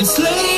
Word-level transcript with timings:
It's 0.00 0.16
late. 0.16 0.57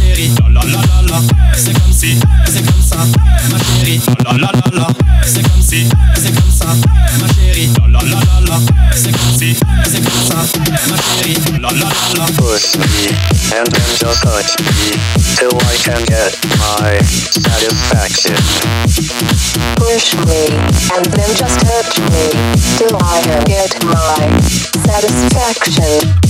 chérie, 0.00 0.32
la 0.52 0.60
la 0.62 0.80
la 0.80 1.02
la 1.10 1.18
C'est 1.56 1.72
comme 1.72 1.92
si, 1.92 2.18
c'est 2.46 2.64
comme 2.64 2.82
ça, 2.82 2.96
ma 3.50 3.58
chérie, 3.58 4.00
la 4.24 4.32
la 4.32 4.50
la 4.52 4.78
la. 4.78 4.86
C'est 5.26 5.42
comme 5.42 5.62
si, 5.62 5.88
c'est 6.16 6.34
comme 6.34 6.50
ça, 6.50 6.66
ma 7.20 7.26
chérie, 7.34 7.70
la 7.88 8.00
la 8.00 8.00
la 8.00 8.40
la 8.48 8.58
C'est 8.94 9.12
comme 9.12 9.38
si, 9.38 9.56
c'est 9.84 10.00
comme 10.02 10.24
ça, 10.28 10.36
ma 10.88 10.96
chérie, 10.96 11.36
la 11.60 11.68
la 11.68 11.70
la 11.70 11.84
la. 12.16 12.26
Push 12.36 12.76
me, 12.76 12.84
and 13.56 13.66
then 13.66 13.90
just 13.96 14.22
touch 14.22 14.58
me 14.60 14.90
Till 15.36 15.56
I 15.56 15.76
can 15.84 16.02
get 16.04 16.32
my 16.58 16.98
satisfaction. 17.02 18.36
Push 19.76 20.14
me, 20.26 20.42
and 20.94 21.06
then 21.06 21.30
just 21.36 21.60
touch 21.60 21.98
me 22.10 22.24
Till 22.78 22.96
I 22.96 23.22
can 23.22 23.44
get 23.44 23.84
my 23.84 24.40
satisfaction. 24.84 26.20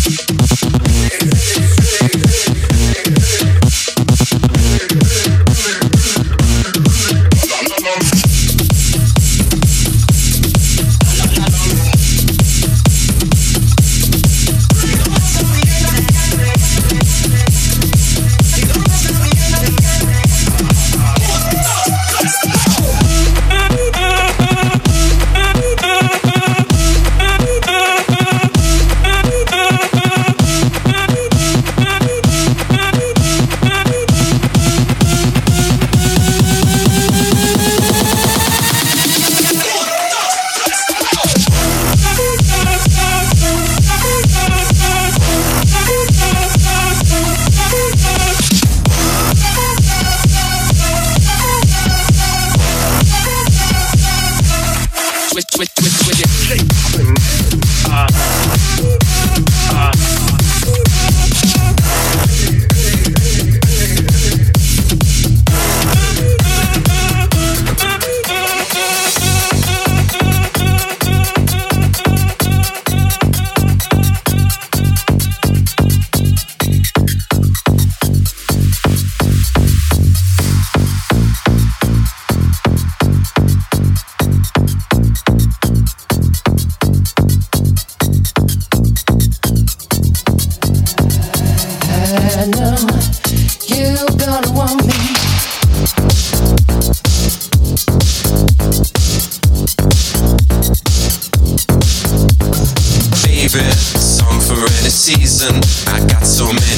Twist, 55.41 55.55
twist, 55.55 55.77
twist 55.78 56.06
with 56.06 56.21
it. 56.53 57.89
Uh. 57.89 59.09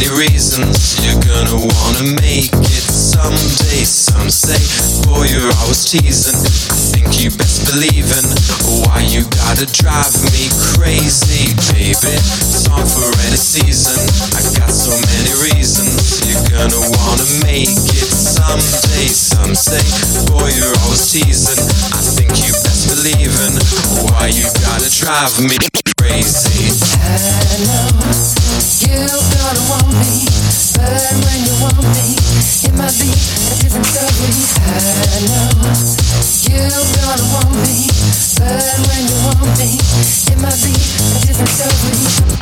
many 0.03 0.19
reasons 0.19 0.99
you're 1.05 1.21
gonna 1.23 1.55
wanna 1.55 2.03
make 2.23 2.51
it 2.51 2.87
someday. 2.91 3.85
Some 3.85 4.31
say, 4.31 4.59
boy, 5.07 5.27
you're 5.31 5.53
always 5.63 5.85
teasing. 5.91 6.35
I 6.35 6.75
think 6.91 7.23
you 7.23 7.31
best 7.31 7.71
believing. 7.71 8.27
Why 8.83 9.07
you 9.07 9.23
gotta 9.31 9.67
drive 9.67 10.11
me 10.35 10.51
crazy, 10.75 11.55
baby? 11.71 12.19
Song 12.19 12.87
for 12.87 13.11
any 13.27 13.39
season. 13.39 13.99
I 14.35 14.43
got 14.59 14.71
so 14.71 14.91
many 14.91 15.33
reasons 15.39 16.27
you're 16.27 16.47
gonna 16.51 16.83
wanna 16.83 17.29
make 17.47 17.71
it 17.71 18.11
someday. 18.11 19.07
Some 19.07 19.55
say, 19.55 19.83
boy, 20.27 20.51
you're 20.51 20.75
always 20.83 21.13
teasing. 21.13 21.63
I 21.95 22.03
think 22.03 22.43
you 22.43 22.53
best 22.65 22.91
believing. 22.91 23.55
Why 24.11 24.29
you 24.35 24.47
gotta 24.67 24.91
drive 24.91 25.39
me? 25.47 25.82
Crazy. 26.03 26.67
I 26.99 27.59
know 27.63 27.87
you 28.83 29.07
gonna 29.07 29.63
want 29.71 29.95
me, 30.03 30.27
but 30.75 31.15
when 31.23 31.39
you 31.47 31.55
want 31.63 31.79
me, 31.95 32.19
it 32.67 32.75
might 32.75 32.95
be 32.99 33.07
a 33.07 33.55
different 33.63 33.87
story. 33.87 34.35
I 34.67 35.23
know 35.31 35.63
you 36.43 36.67
gonna 36.99 37.27
want 37.35 37.55
me, 37.63 37.87
but 38.35 38.75
when 38.91 39.03
you 39.07 39.19
want 39.31 39.47
me, 39.59 39.79
it 39.79 40.39
might 40.43 40.59
be 40.59 40.75
a 40.75 41.19
different 41.23 41.51
story. 41.55 42.42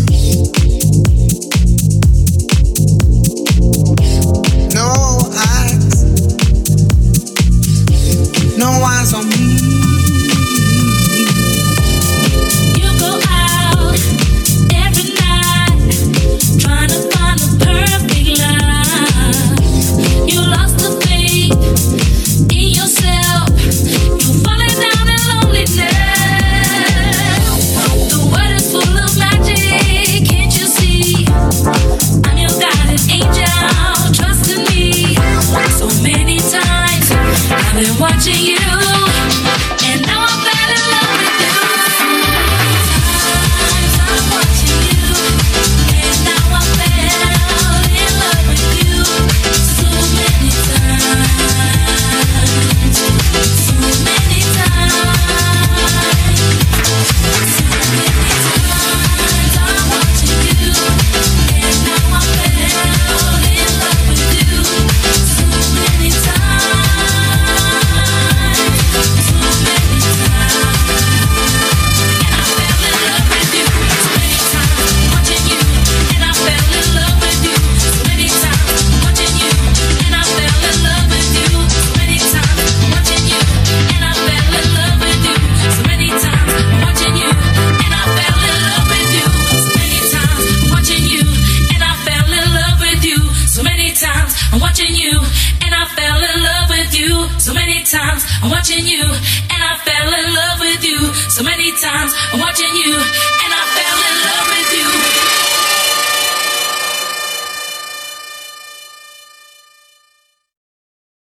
I've 37.73 37.85
been 37.85 37.99
watching 38.01 38.35
you. 38.35 39.10